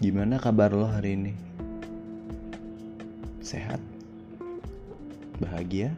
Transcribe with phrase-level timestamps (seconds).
[0.00, 1.36] Gimana kabar lo hari ini?
[3.44, 3.76] Sehat?
[5.36, 5.92] Bahagia?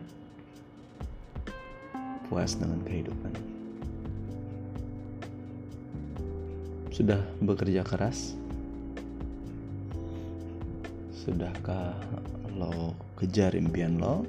[2.27, 3.31] Puas dengan kehidupan?
[6.91, 8.35] Sudah bekerja keras?
[11.15, 11.95] Sudahkah
[12.59, 14.27] lo kejar impian lo?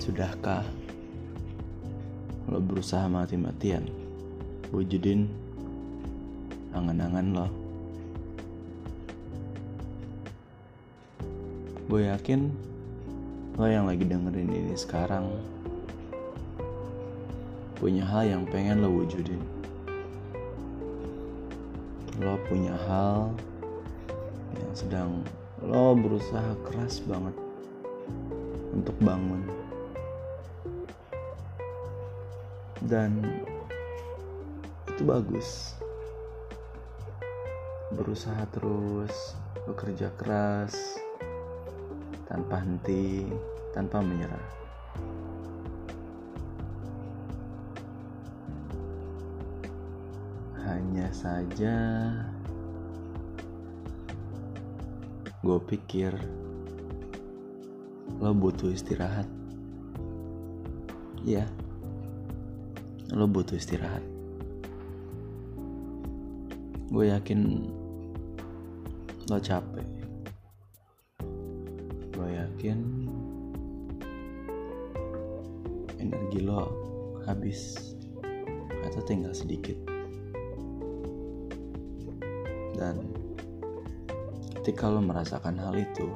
[0.00, 0.64] Sudahkah
[2.48, 3.84] lo berusaha mati-matian
[4.72, 5.45] wujudin
[6.76, 7.46] angan-angan lo?
[11.86, 12.52] Gue yakin
[13.56, 15.32] lo yang lagi dengerin ini sekarang
[17.78, 19.40] punya hal yang pengen lo wujudin.
[22.20, 23.32] Lo punya hal
[24.58, 25.10] yang sedang
[25.64, 27.32] lo berusaha keras banget
[28.76, 29.46] untuk bangun.
[32.84, 33.24] Dan
[34.90, 35.78] itu bagus.
[37.94, 40.74] Berusaha terus, bekerja keras,
[42.26, 43.30] tanpa henti,
[43.70, 44.46] tanpa menyerah.
[50.66, 51.76] Hanya saja
[55.46, 56.10] gue pikir
[58.18, 59.30] lo butuh istirahat.
[61.22, 61.46] Iya,
[63.14, 64.15] lo butuh istirahat.
[66.96, 67.60] Gue yakin
[69.28, 69.84] lo capek.
[72.08, 72.78] Gue yakin
[76.00, 76.72] energi lo
[77.28, 77.92] habis
[78.80, 79.76] atau tinggal sedikit.
[82.80, 83.12] Dan
[84.56, 86.08] ketika lo merasakan hal itu,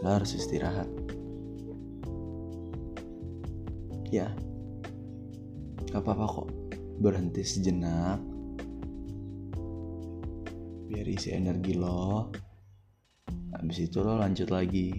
[0.00, 0.88] lo harus istirahat.
[4.08, 4.32] Ya,
[5.92, 6.48] apa-apa kok
[7.04, 8.32] berhenti sejenak
[10.94, 12.30] biar isi energi lo.
[13.50, 14.94] Habis itu lo lanjut lagi.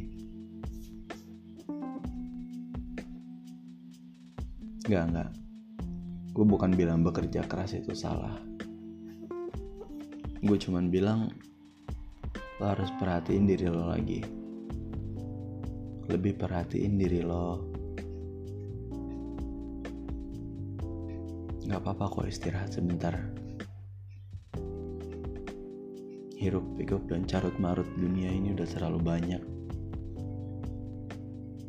[4.85, 5.31] Gak, enggak
[6.35, 8.35] Gue bukan bilang bekerja keras itu salah.
[10.43, 11.31] Gue cuman bilang
[12.59, 14.19] Lo harus perhatiin diri lo lagi.
[16.11, 17.47] Lebih perhatiin diri lo.
[21.65, 23.44] Gak apa-apa kok istirahat sebentar
[26.45, 29.41] Hirup pikuk dan carut marut dunia ini udah terlalu banyak.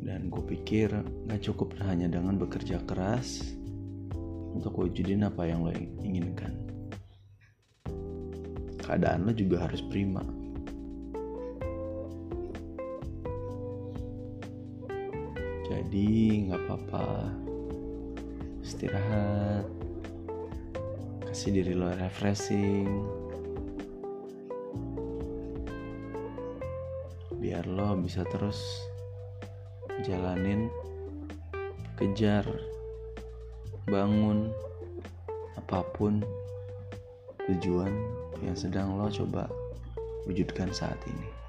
[0.05, 0.93] Dan gue pikir
[1.25, 3.57] gak cukup hanya dengan bekerja keras
[4.53, 5.73] Untuk wujudin apa yang lo
[6.05, 6.53] inginkan.
[8.85, 10.21] Keadaan lo juga harus prima.
[15.65, 16.09] Jadi
[16.53, 17.33] gak apa-apa.
[18.61, 19.65] Istirahat.
[21.25, 23.25] Kasih diri lo refreshing
[27.47, 28.83] biar lo bisa terus
[30.03, 30.67] jalanin
[31.95, 32.43] kejar
[33.87, 34.51] bangun
[35.55, 36.19] apa pun
[37.47, 37.87] tujuan
[38.43, 39.47] yang sedang lo coba
[40.27, 41.46] wujudkan saat ini